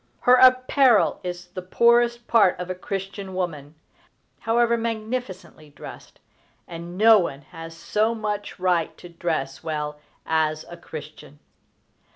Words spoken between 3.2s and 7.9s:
woman, however magnificently dressed, and no one has